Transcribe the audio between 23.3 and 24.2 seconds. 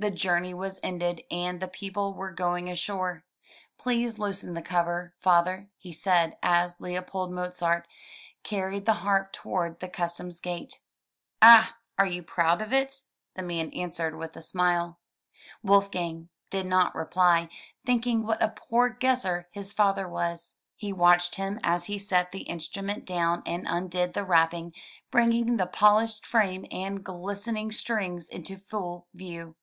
and undid